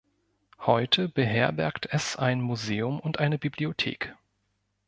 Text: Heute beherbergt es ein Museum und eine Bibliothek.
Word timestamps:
Heute 0.61 1.07
beherbergt 1.07 1.87
es 1.91 2.15
ein 2.15 2.41
Museum 2.41 2.99
und 2.99 3.19
eine 3.19 3.37
Bibliothek. 3.37 4.15